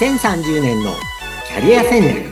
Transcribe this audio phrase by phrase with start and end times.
[0.00, 0.94] 2030年の
[1.46, 2.30] キャリア戦略。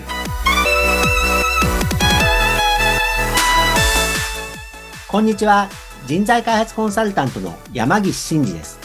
[5.06, 5.68] こんにちは。
[6.06, 8.78] 人材開発コンサルタントの山岸真嗣です。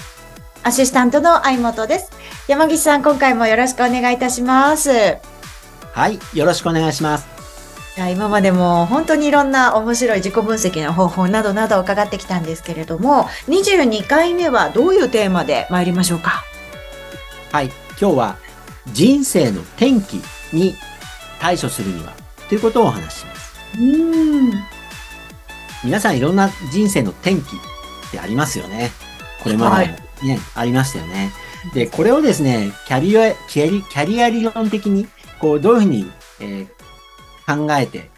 [0.64, 2.12] アシスタントの相本です。
[2.50, 4.90] 山岸さん今回もよろしくお願いいたします。
[5.94, 7.28] はいよろしくお願いします。
[7.96, 16.44] いや今までも本当にいろんな面白い自己分析の方法などなど伺ってきたんですけれども22回目はどういうテーマで参りましょうか？
[17.54, 18.43] はい今日は
[18.92, 20.76] 人生の転機に
[21.40, 22.14] 対処するには
[22.50, 23.54] ということをお話しします。
[23.80, 24.52] うん。
[25.84, 27.42] 皆さんいろんな人生の転機っ
[28.12, 28.92] てありますよね。
[29.42, 29.94] これまでも
[30.24, 31.32] ね、ありましたよね。
[31.74, 35.08] でこれをですねキャリアキャリキャリア理論的に
[35.40, 36.84] こうどういうふうに、えー
[37.46, 38.10] 考えて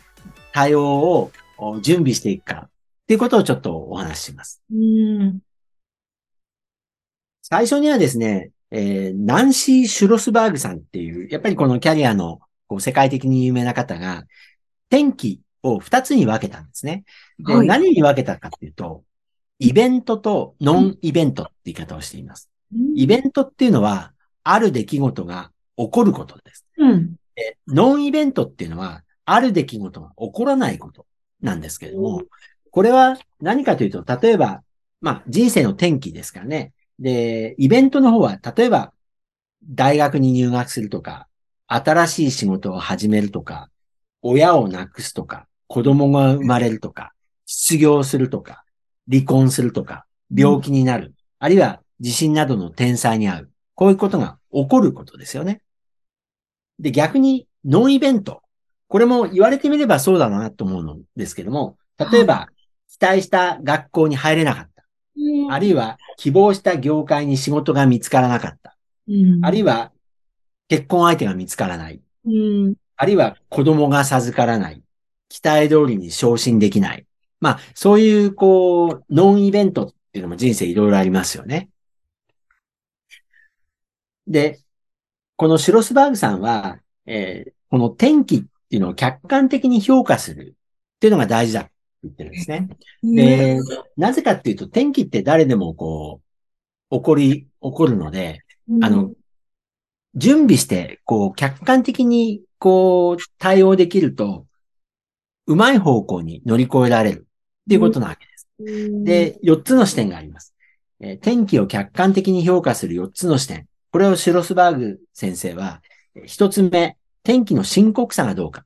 [0.53, 2.69] 対応をお準備していくかっ
[3.07, 4.61] ていうことをちょっとお話しします。
[4.71, 5.39] うん。
[7.41, 14.25] 最初にはですね、えーナンシー・シュロスバーグさんっていう、やっぱりこのキャリアのこう世界的に有名な方が、
[14.91, 17.05] 転機を二つに分けたんですね。
[17.39, 19.03] で、はい何に分けたかっていうと、
[19.59, 22.49] イベントとノンイベントって言い方をしています。
[22.95, 24.11] イベントっていうのは、
[24.43, 26.65] ある出来事が起こることです。
[26.77, 31.05] うんでノンイベントっていうのは、ある出来事が起こらないこと
[31.41, 32.23] なんですけれども、
[32.71, 34.63] これは何かというと、例えば、
[34.99, 36.73] まあ人生の転機ですからね。
[36.99, 38.93] で、イベントの方は、例えば、
[39.63, 41.27] 大学に入学するとか、
[41.67, 43.69] 新しい仕事を始めるとか、
[44.21, 47.13] 親を亡くすとか、子供が生まれるとか、
[47.45, 48.63] 失業するとか、
[49.09, 53.51] 離婚するとか、病気になる、あるいは地震などの天災に遭う。
[53.73, 55.61] こういうことが起こることですよね。
[56.79, 58.41] で、逆に、ノンイベント。
[58.87, 62.49] これも言われてみればそうだなと思うんですけども、例えば、
[62.89, 64.74] 期待した学校に入れなかった。
[65.49, 68.77] あるいは、希望した業界に仕事が見つからなかった。
[69.41, 69.91] あるいはは、
[70.67, 72.01] 結婚相手が見つからない。
[72.25, 74.81] うんあるいは、子供が授からない。
[75.27, 77.05] 期待通りに昇進できない。
[77.41, 81.69] まあ、そういう、こう、ノンイベントっていうのも人生いろいろありますよね。
[84.27, 84.61] で、
[85.35, 88.39] このシュロスバーグさんは、えーこの転機っ
[88.69, 91.69] ていうのを客観的に評価するっていうのが大事だ
[92.03, 92.69] 言ってるんですね。
[93.13, 93.57] で、
[93.97, 96.21] なぜかっていうと、転機って誰でもこ
[96.91, 98.41] う、起こり、起こるので、
[98.79, 99.11] あの、
[100.15, 104.45] 準備して、こう、客観的に、こう、対応できると、
[105.47, 107.23] うまい方向に乗り越えられるっ
[107.69, 108.47] ていうことなわけです。
[109.03, 110.53] で、4つの視点があります。
[111.01, 113.67] えー天気を客観的に評価する4つの視点。
[113.91, 115.81] これをシュロスバーグ先生は、
[116.15, 118.65] えー1つ目、天気の深刻さがどうか。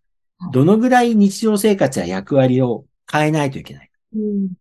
[0.54, 3.92] どのぐらい日常生活や役割を変えないといけない。
[4.16, 4.54] うん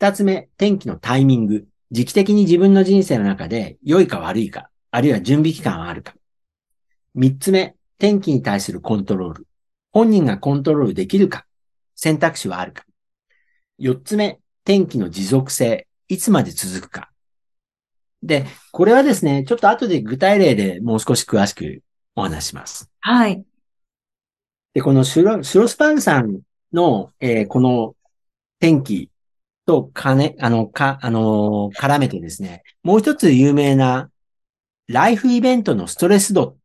[0.00, 1.66] 2つ目、天気のタイミング。
[1.90, 6.14] 時期的に自分の人生の中で良いか悪いか、あるいは準備期間はあるか。
[7.16, 9.46] 3つ目、天気に対するコントロール。
[9.90, 11.46] 本人がコントロールできるか、
[11.96, 12.84] 選択肢はあるか。
[13.80, 15.88] 4つ目、天気の持続性。
[16.06, 17.10] いつまで続くか。
[18.22, 21.82] で、これはですね、ちょっと後で具体例でもう少し詳しく
[22.14, 22.88] お話しします。
[23.00, 23.44] はい
[24.74, 26.40] で、このシュロシュロスパーグさん
[26.72, 27.94] の、えーこの
[28.60, 29.10] 天気
[29.66, 34.10] とかね、あの、か、あのー絡めてですね、もう一つ有名な
[34.88, 36.56] ライフイベントのストレス度っ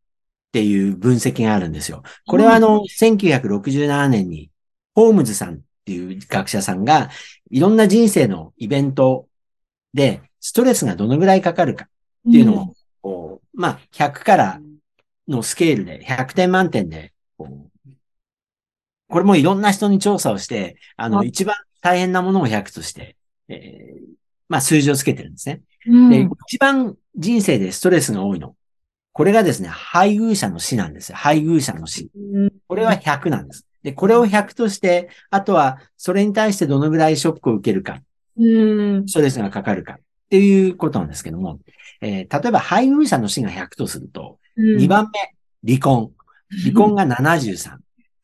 [0.51, 2.03] ていう分析があるんですよ。
[2.27, 4.51] これはあの、1967年に
[4.95, 7.09] ホームズさんっていう学者さんが、
[7.51, 9.27] いろんな人生のイベント
[9.93, 11.85] で、ストレスがどのぐらいかかるか
[12.29, 14.61] っていうのを、こうまあ、100から
[15.27, 17.72] のスケールで、100点満点で、こう
[19.13, 23.15] これもいろんな人に調査をして、あの、はい一番大変なものを100として、
[23.47, 24.01] えー
[24.49, 25.61] まあ、数字をつけてるんですね。
[25.85, 28.55] うんで、一番人生でストレスが多いの。
[29.11, 31.15] これがですね、配偶者の死なんですよ。
[31.15, 32.09] 配偶者の死。
[32.67, 33.67] これは100なんです。
[33.83, 38.01] で、これを100として、あとは、それに対してどのぐらいショックを受けるか、
[38.35, 39.97] うんストレスがかかるかっ
[40.31, 41.59] ていうことなんですけども、
[42.01, 45.11] えー例えば配偶者の死が100とすると、2番
[45.63, 46.11] 目、離婚。
[46.63, 47.82] 離婚が73。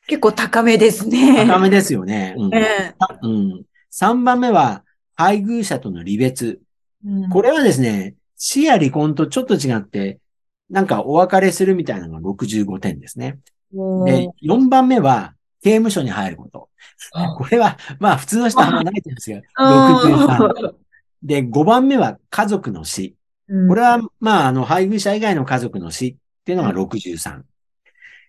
[0.10, 1.46] 結構高めですね。
[1.46, 2.34] 高めですよね。
[2.36, 4.84] うんえうん、3番目は、
[5.14, 6.60] 配偶者との離別。
[7.06, 10.20] えこれはですね、死や離婚とちょっと違って、
[10.70, 13.38] なんかお別れするみたいなのが65点ですね。
[13.72, 16.70] で、4番目は、刑務所に入ること。
[17.38, 20.76] これは、まあ普通の人はあんまないんですが、63。
[21.22, 23.16] で、5番目は家族の死。
[23.68, 26.16] これは、まあ、あの、配偶者以外の家族の死っ
[26.46, 27.42] ていうのが63。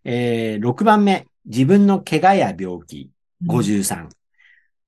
[0.05, 3.10] えー、6番目、自分の怪我や病気、
[3.46, 4.08] 53。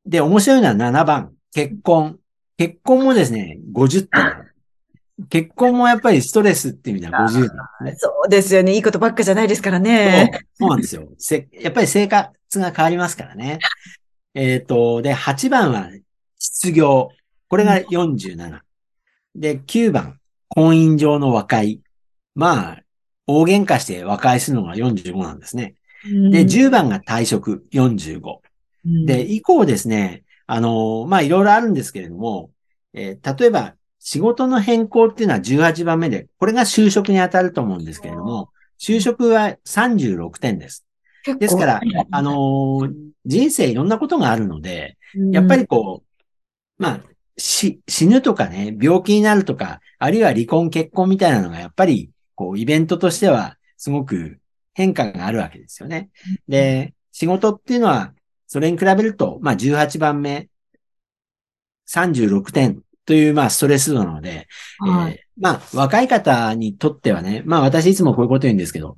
[0.06, 2.18] で、面白いのは7番、結婚。
[2.56, 4.52] 結婚もですね、50点。
[5.28, 7.94] 結婚もやっぱりストレスっていう意味では50年ですね。
[7.96, 8.74] そうですよね。
[8.74, 10.30] いいことばっかじゃないですからね。
[10.32, 11.08] そうそうなんですよ。
[11.18, 13.58] せやっぱり生活が変わりますからね。
[14.34, 15.90] えっ、と、で、8番は
[16.38, 17.10] 失業。
[17.48, 18.60] これが47。
[19.34, 20.18] で、9番、
[20.48, 21.80] 婚姻上の和解。
[22.34, 22.82] まあ、
[23.26, 25.74] 大喧嘩して和解するのが45なんですね。
[26.04, 28.20] で、10番が退職45。
[28.84, 32.50] うんで、、以降ですね、あの、まあ、いろいろあるんですけれども、
[32.94, 38.50] えー例えば、仕事の変更っていうのは18番目で、これが就職に当たると思うんですけれども、
[38.80, 40.84] 就職は36点です。
[41.38, 44.96] ですから、あのー人生いろんなことがあるので、
[45.30, 47.00] やっぱりこう、まあ、
[47.38, 54.38] し、死ぬとかね、病気になるとか、あるいは離婚、結婚みたいなのが、やっぱり、こう、イベントとしては、すごく
[54.74, 56.10] 変化があるわけですよね。
[56.48, 58.14] で、仕事っていうのは、
[58.46, 60.48] それに比べると、まあ、18番目、
[61.88, 64.46] 36点という、まあ、ストレス度なので、
[64.78, 68.96] はいえーまあ、若い方にとってはね、まあ、私いつもこういうこと言うんですけど、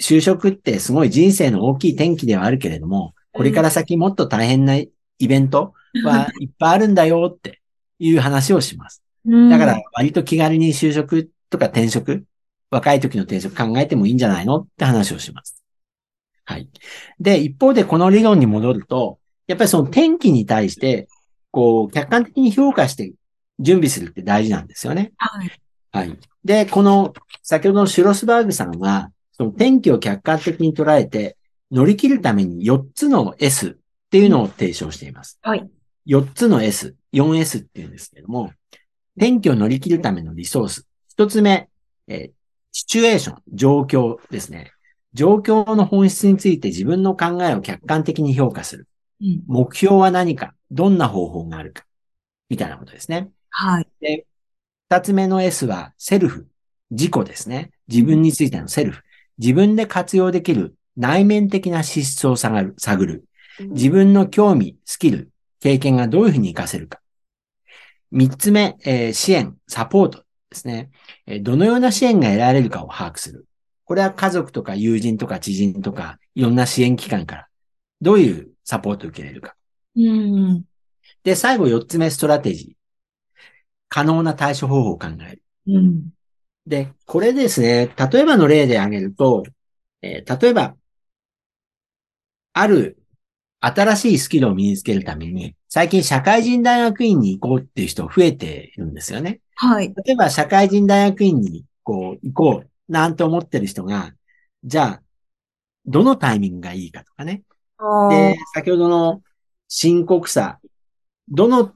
[0.00, 5.74] 就職ってすごい人生の大きい転機ではあるけれども、これから先もっと大変なイベント
[6.04, 7.60] は いっぱいあるんだよって
[7.98, 9.02] いう話をします。
[9.26, 12.24] うんだから、割と気軽に就職とか転職、
[12.70, 15.62] 若い時の転職考えてもいいんじゃないのって話をします。
[16.44, 16.68] はい。
[17.20, 21.08] で、一方でこの理論に戻ると、やっぱりその転機に対して、
[21.50, 23.12] こう、客観的に評価して
[23.58, 25.12] 準備するって大事なんですよね。
[25.16, 25.50] はい。
[25.92, 26.18] はい。
[26.44, 31.36] で、この、先ほどのシュロスバーグさんは、その天気を客観的に捉えて、
[31.70, 33.74] 乗り切るために4つの S っ
[34.10, 35.38] ていうのを提唱しています。
[35.42, 35.68] はい。
[36.06, 38.52] 4つの S、4S っていうんですけども、
[39.18, 40.86] 天気を乗り切るためのリソース。
[41.18, 41.68] 1つ目、
[42.06, 42.36] えー
[42.76, 44.70] シチュエーション、状況ですね。
[45.14, 48.86] 状況の本質について自分の考えを客観的に評価する。
[49.22, 51.86] うん目標は何かどんな方法があるか
[52.50, 53.30] みたいなことですね。
[53.48, 53.88] はい。
[54.02, 54.26] で、
[54.90, 56.48] 二つ目の S はセルフ。
[56.90, 57.70] 自己ですね。
[57.88, 59.02] 自分についてのセルフ。
[59.38, 62.74] 自分で活用できる内面的な資質を探る。
[62.76, 63.24] 探る
[63.70, 65.30] 自分の興味、スキル、
[65.60, 67.00] 経験がどういうふうに活かせるか。
[68.10, 70.25] 三つ目、えー支援、サポート
[70.56, 70.90] ですね、
[71.26, 73.46] えーどのような支援が得られるかを把握する。
[73.84, 77.48] これは家族とか友人とか知人とか、いろんな支援機関から、
[78.00, 79.54] どういうサポートを受けられるか。
[79.96, 80.64] うん。
[81.22, 82.76] で、最後四つ目、ストラテジー。
[83.88, 85.42] 可能な対処方法を考える。
[85.66, 86.10] うん。
[86.66, 89.44] で、これですね、例えばの例で挙げると、
[90.02, 90.76] えー例えば、
[92.52, 92.98] ある
[93.60, 99.40] 新しいスキルを身につけるために、最近社会人大学院に行こうっていう人増えているんですよね。
[99.56, 99.94] はい。
[100.04, 104.12] 例えば社会人大学院にこう行こうなんて思ってる人が、
[104.64, 105.02] じゃあ、
[105.86, 107.42] どのタイミングがいいかとかね。
[108.08, 109.22] で、先ほどの
[109.68, 110.60] 深刻さ、
[111.28, 111.74] どの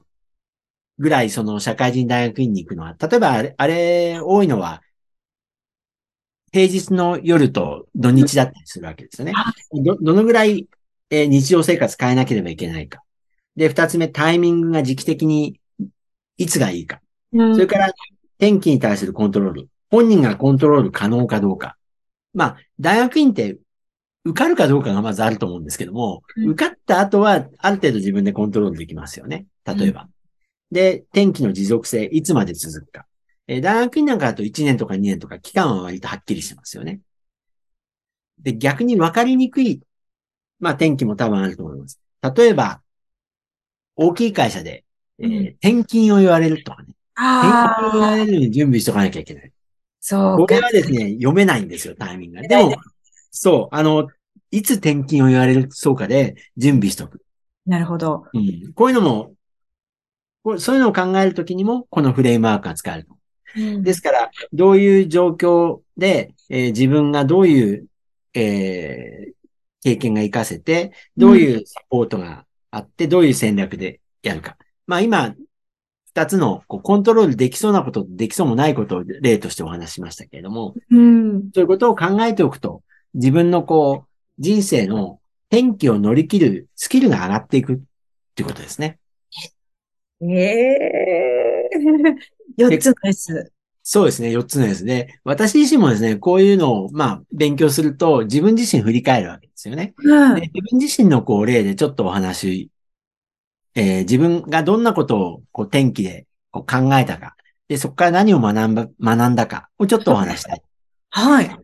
[0.99, 4.81] ぐらいその社会人大学院に行くのは、例えばあれ、多いのは、
[6.51, 9.53] 平日の夜と土日だったりするわけですよねは。
[9.73, 10.67] ど、どのぐらい、
[11.09, 13.01] えー日常生活変えなければいけないか。
[13.55, 15.59] で、二つ目、タイミングが時期的に
[16.37, 17.01] いつがいいか。
[17.33, 17.93] うんそれから、
[18.37, 19.69] 天気に対するコントロール。
[19.89, 21.77] 本人がコントロール可能かどうか。
[22.33, 23.59] まあ、大学院って
[24.25, 29.47] 受かるかどうかがまずあると思うんですけども、うん受かった後はある程度自分でコントロールできますよね。
[29.65, 30.09] 例えば。
[30.71, 33.07] で、天気の持続性、いつまで続くか。
[33.47, 37.01] えー大学院なんかだと1年とか2年とか期間は割とはっきりしてますよね。
[38.39, 39.81] で、逆に分かりにくい、
[40.59, 42.01] まあ天気も多分あると思います。
[42.35, 42.81] 例えば、
[43.95, 44.85] 大きい会社で、
[45.19, 46.90] えーう転勤を言われるとかね。
[47.37, 49.51] 転ああ、勤を言われるのに準備しとかなきゃいけない。
[49.99, 50.61] そうかこれ。
[50.61, 52.43] はですね、読めないんですよ、タイミングが。
[52.47, 52.75] でも、
[53.31, 54.09] そう、あの、
[54.51, 57.21] いつ転勤を言われるそうかで準備しとく。
[57.65, 58.25] なるほど。
[58.33, 58.73] うん。
[58.73, 59.35] こういうのも、
[60.59, 63.15] そういうのを考えるときにも、このフレームワークが使えると。
[63.83, 67.87] ですから、どういう状況で、えー自分がどういう、
[68.33, 69.31] えー
[69.83, 74.55] 経験が活かせて、どういうサポートがあって、どういう戦略でやるか。
[74.85, 75.33] まあ今、
[76.13, 81.49] 二つのこうコントロールできそうなこと、できそうもないことを例としてお話ししましたけれども、うん。
[81.53, 82.81] そういうことを考えておくと、
[83.13, 87.79] 自分のこう、人生の転機を乗り切るスキルが上がっていくっ
[88.35, 88.99] ていうことですね。
[90.21, 91.69] ええ
[92.57, 93.51] 四つの S。
[93.83, 94.29] そうですね。
[94.29, 95.19] 4つのですね。
[95.23, 99.93] 私自身もですね、こういうのを、まあ、勉強すると、自分自身振り返るわけですよね。
[99.97, 102.69] うんで自分自身のこう、例でちょっとお話、
[103.75, 107.35] えー自分がどんなことを、こう、転機でこう考えたか。
[107.67, 110.61] で、そこから何を学んだ、学んだかをちょっとお話したい。
[111.09, 111.57] はい。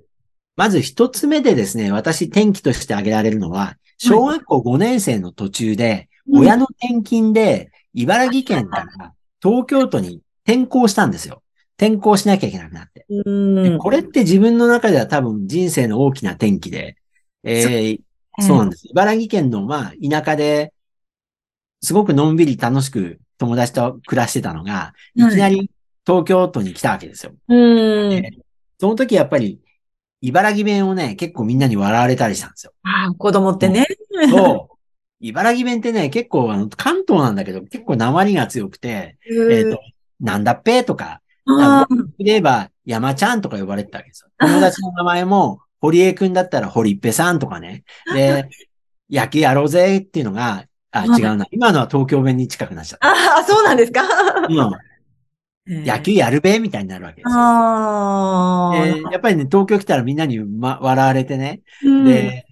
[0.56, 11.44] まず一つ目でですね、私転機として挙げられるのは、小学校5年生の途中で、親の転勤で、茨城県から東京都に転校したんですよ。
[11.78, 13.06] 転校しなきゃいけなくなって。
[13.80, 16.98] これって自分の中では多分人生の大きな転機で、
[17.44, 18.02] えー
[18.40, 18.88] そうなんです。
[18.90, 20.72] 茨城県の、まあ、田舎で、
[21.82, 25.70] すごくのんびり楽しく友達と暮らしてたのが、いきなり
[26.06, 27.34] 東京都に来たわけですよ。
[27.48, 28.10] うん。
[28.10, 28.32] で
[28.80, 29.60] その時やっぱり、
[30.22, 32.74] 茨城弁をね、結構みんなに笑われたりしたんですよ。
[32.84, 33.86] あ子供ってね。
[34.30, 34.78] そう。
[35.20, 39.18] 茨城弁ってね、結構あの、関東なんだけど、結構鉛が強くて、
[39.52, 39.80] えっ、と、
[40.20, 44.30] なんだっぺとか、あで言えば、山ちゃんとか呼ばれてたわけですよ。
[44.40, 47.84] 友達の名前も、堀江くんだったら堀っぺさんとかね。
[48.14, 48.50] で、
[49.10, 50.66] 野球やろうぜっていうのが、
[51.02, 51.46] あ、違うな。
[51.52, 53.38] 今のは東京弁に近くなっちゃった。
[53.38, 54.02] あ、そうなんですか？
[54.50, 54.72] うん
[55.70, 57.36] 野球やるべみたいになるわけですよ。
[57.38, 58.72] あ
[59.12, 61.60] やっぱりね、東京来たらみんなに、ま、笑われてね。
[61.84, 62.46] うん、で、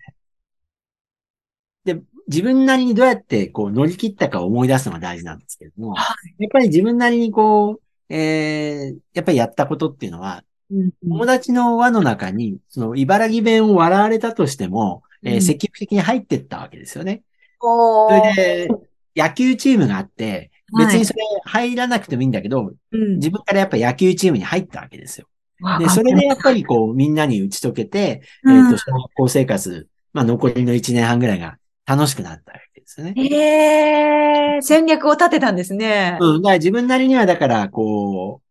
[1.85, 17.21] で、自分なりにどうやってこう乗り切ったかを思い出すのが大事なんですけれども、はやっぱり自分なりにこう、えー、やっぱりやったことっていうのは、うん友達の輪の中に、その茨城弁を笑われたとしても、えーうん積極的に入っていったわけですよね。
[17.61, 18.69] おそーれで、
[19.15, 25.27] 野球チームがあって、別にそれ入らなくてもいいんだけど、うん自分からやっぱ野球チームに入ったわけですよ。
[25.61, 33.13] わで、それでやっぱりこう、みんなに打ち解けて、えうんっ、と、小学校生活、まあ残りの1年半ぐらいが楽しくなったわけですよね。
[33.17, 36.17] ええ戦略を立てたんですね。
[36.19, 36.41] うん。
[36.41, 38.41] だから自分なりには、だから、こ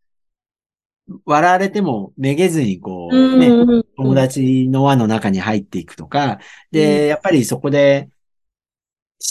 [1.09, 6.39] う、笑われてもめげずに、こう、ね、うん友達の輪の中に入っていくとか、
[6.71, 8.09] で、やっぱりそこで、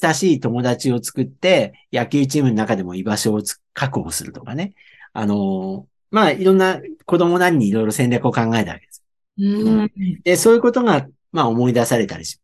[0.02, 4.74] 親しい友達を作って、野球チームの中でも居場所をつ確保するとかね。
[5.14, 9.04] あの、まあ、いろんな子供なりにいろいろ戦略を考えたわけです。
[9.38, 9.92] うん
[10.24, 12.40] で、そういうことが、まあ、思い出されたりし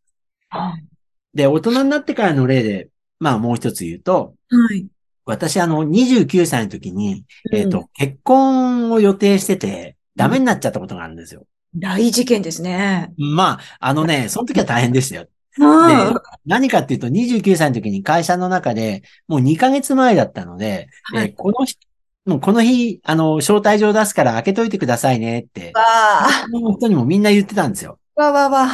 [0.50, 0.84] ます。
[1.34, 2.88] で、大人になってからの例で、
[3.18, 4.86] まあ、もう一つ言うと、はい。
[5.24, 11.46] 私、あの、29歳の時に、えっ、うんと、結婚を予定してて、ダメになっちゃったことがあるんですよ。
[11.74, 13.12] 大事件ですね。
[13.16, 15.28] まあ、あのね、その時は大変でしたよ。
[16.46, 21.78] 何かっていうと、29歳の時に会社の中で、もう2ヶ月前だったので、はいえーこの日、
[22.26, 25.82] もうこの日、あの、招待状出すから開けといてくださいねって、わ
[26.26, 27.98] あ、その人にもみんな言ってたんですよ。
[28.14, 28.66] わわわ。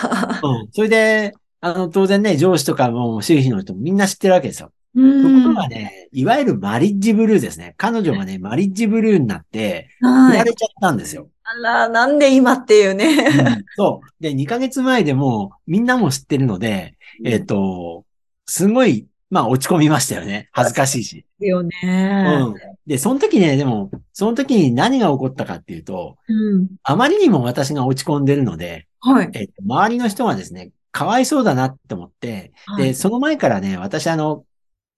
[0.42, 0.68] うん。
[0.72, 4.72] それで、あの、当然ね、上司とかも周囲の人もみんな知ってるわけですよ。
[5.02, 5.54] うところん。
[5.54, 7.74] がね、いわゆるマリッジブルーですね。
[7.76, 10.38] 彼女がね、マリッジブルーになって、振はい。
[10.38, 11.28] られちゃったんですよ。
[11.44, 13.28] あら、なんで今っていううね。
[13.28, 14.22] んそう。
[14.22, 18.04] で、2ヶ月前でもうみんなも知ってるので、えっ、と、
[18.46, 20.48] すごい、まあ落ち込みましたよね。
[20.52, 21.16] 恥ずかしいし。
[21.40, 22.42] ですようね。
[22.44, 22.54] ん。
[22.86, 26.68] で、その時ね、でも、その時に何が起こったかっていうと、うん。
[26.82, 29.30] あまりにも私が落ち込んでるので、はい。
[29.34, 34.44] えっ、と、周りの人がですね、かわいそうだなって思って、で、はいその前からね、私あの、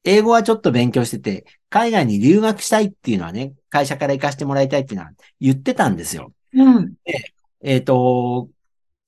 [0.04, 6.32] 英語はちょっと勉強してて、海外に留学したいっていうのはね、会社から行かせてもらいたいっていうのは言ってたんですよ。
[6.54, 6.94] うん。
[7.62, 8.48] えっ、と、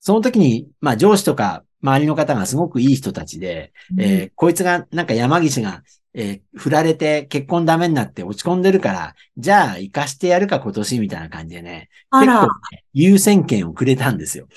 [0.00, 5.82] その時に、まあ上司とか周りの方がすごくいい人たちで、えーこいつが、なんか山岸が、
[6.14, 14.48] えー振られて結婚ダメになって落ち込んでるから、じゃあ行かしてやるか今年みたいな感じでね、結構、ね、優先権をくれたんですよ。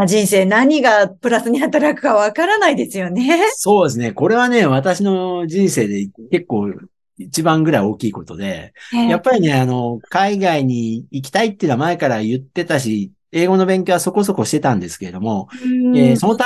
[0.00, 3.46] あ人生何がプラスに働くかわからないですよね。
[3.56, 4.12] そうですね。
[4.12, 6.72] これはね、私の人生で結構
[7.18, 8.74] 一番ぐらい大きいことで、
[9.08, 16.36] やっぱりね、あの、海外に行きたいっていうのは前から言ってたし、英語の勉強はそこそこしてたんですけれども、うんえーその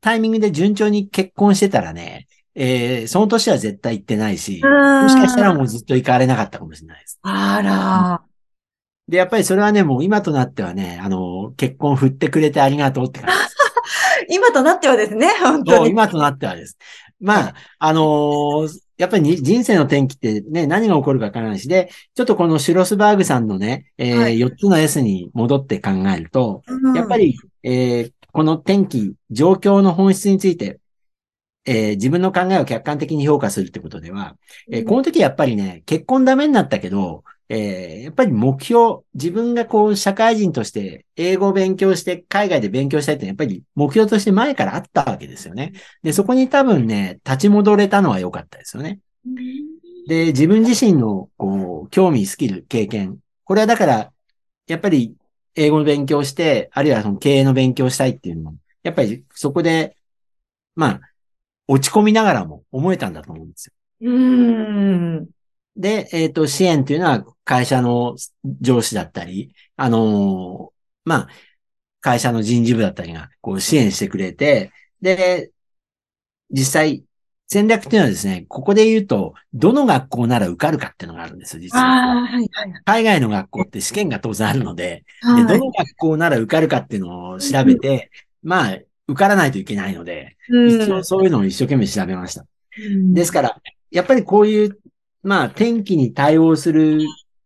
[0.00, 7.18] タイミングで順調に結婚してたらね、えーその年は絶対行ってないし、もしかしたらもうずっと行かれなかったかもしれないです。
[7.22, 8.31] あら。
[9.08, 13.34] で、やっぱりそれはね、もう今となってはね、あの、結婚振ってくれてありがとうって感じ。
[14.34, 15.90] 今となってはですね、本当に。
[15.90, 16.78] 今となってはです。
[17.20, 18.68] まあ、あのー
[18.98, 30.78] やっぱりに人生の転機ってね、何が起こるかわからないし、で、ちょっとこのシュロスバーグさんのね、えーはい4つの S に戻って考えると、うんやっぱり、えーこの転機、状況の本質について、
[31.64, 34.36] えー自分の考えを客観的に評価するってことでは、
[34.70, 45.72] えーこの時やっぱりね、結婚ダメになったけど、えーやっぱり目標、自分がこう、社会人として、英語を勉強して、海外で勉強したいって、やっぱり目標として前からあったわけですよね。
[46.02, 49.00] で、そこに多分ね、立ち戻れたのは良かったですよね。
[50.06, 53.18] で、自分自身の、こう、興味、スキル、経験。
[53.44, 54.12] これはだから、
[54.66, 55.16] やっぱり、
[55.56, 59.96] 英語の勉強して、あるいはその経営の勉強したいっていうのも、やっぱりそこで、
[60.76, 61.00] まあ、
[61.72, 63.72] 落ち込みながらも思えたんだと思うんですよ。
[64.02, 65.28] うん。
[65.76, 68.16] で、えっ、と、支援というのは会社の
[68.60, 70.72] 上司だったり、あのー
[71.04, 71.28] まあ、
[72.00, 75.50] 会社の人事部だったりが、こう支援してくれて、で、
[76.50, 77.04] 実際、
[77.48, 81.84] 戦略っていうのはですね、ここで言うと、どの学校なら受かるかっていうのがあるんですよ、実は。
[81.84, 82.82] ああ、はい、はい。
[82.84, 88.10] 海外の学校って試験が当然あるので、はいで、どの学校なら受かるかっていうのを調べて、
[88.42, 92.44] まあ、受からないといけないので、うん一応そういうのを一生懸命調べました。
[92.78, 94.78] うんですから、やっぱりこういう、
[95.22, 97.00] まあ、天気に対応する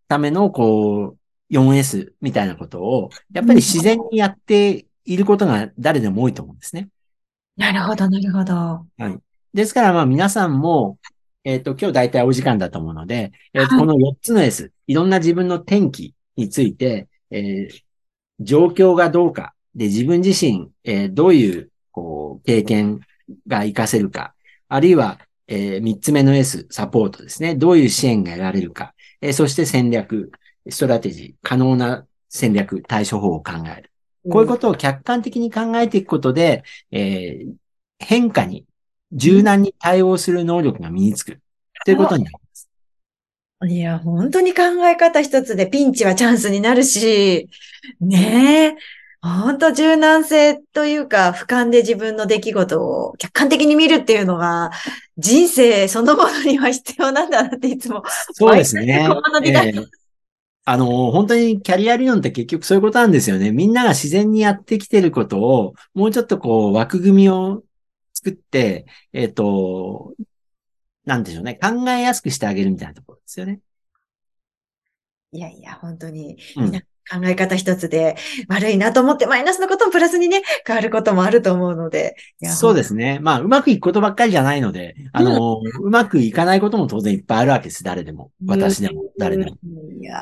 [0.08, 1.18] ための、こう、
[1.50, 6.88] 4S みたいなことを、やっぱり自然にやっていることが誰でも多いと思うんですね。
[7.56, 8.86] なるほど、なるほど。
[9.52, 10.98] ですから、まあ皆さんも、
[11.44, 17.86] えっ、と、今日大体お時間だと思うので、えーこの4つの S、いろんな自分の天気について、えー
[18.38, 23.00] 状況がどうか、で、自分自身、えーどういう、こう、経験
[23.46, 24.34] が活かせるか、
[24.68, 27.54] あるいは、え3つ目の S、サポートですね。
[27.54, 30.32] どういう支援が得られるか、えーそして戦略、
[30.68, 33.90] ストラテジー、可能な戦略、対処法を考える。
[34.28, 37.52] こういうことを客観的に考えていくことで、えー
[37.98, 38.66] 変化に
[39.12, 41.40] 柔軟に対応する能力が身につく。
[41.84, 42.68] ということになります。
[43.68, 47.48] いや、本当に考え方一つでピンチはチャンスになるし、
[48.00, 48.76] ねえ、
[49.22, 54.70] 本当柔軟性というか、俯瞰で自分の出来事を客観的に見るっていうのが、
[55.18, 58.02] 人生そのものには必要なんだなっていつも。
[58.32, 59.08] そうですね
[60.68, 63.52] あの、本当にキャリア理論って結局そういうことなんですよね。
[63.52, 67.62] みんなが自然にやってきてることを、もうちょっとこう枠組みを
[68.12, 70.14] 作って、えっ、と、
[71.04, 71.54] なんでしょうね。
[71.62, 73.60] 考えやすくしてあげるみたいなところですよね。
[75.30, 78.16] いやいや、本当に、うん考え方一つで
[78.48, 82.16] 悪いなと思ってマイナスのこともプラスにね、変わることもあると思うので。
[82.42, 83.18] そうですね。
[83.20, 87.84] まあ、うまくいくことばっかりじゃないので、あの、うまくいかないことも当然いっぱいあるわけです。
[87.84, 88.30] 誰でも。
[88.46, 89.56] 私でも、誰でも。
[89.64, 90.18] うんいや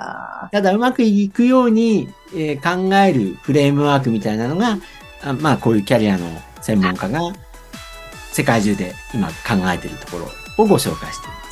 [0.47, 4.79] ーただ、うまくいくように、えー考えるフレームワークみたいなのが、
[5.23, 6.27] あまあ、こういうキャリアの
[6.63, 7.21] 専門家が
[8.33, 9.33] 世界中で今考
[9.73, 11.44] えているところをご紹介しています。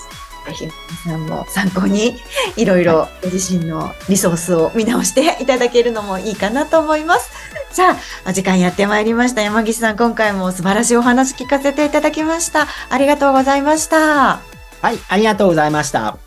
[0.46, 0.64] ぜひ
[1.06, 2.16] 皆さんも参考に
[2.56, 7.30] いろいろご自身のリソースを見直していただけるのもいいかなと思います。
[7.72, 9.40] さあ、お時間やってまいりました。
[9.40, 12.66] 山岸さん、今回も素晴らしいお話聞かせていただきました。
[12.90, 14.40] ありがとうございました。
[14.82, 16.21] はい、ありがとうございました。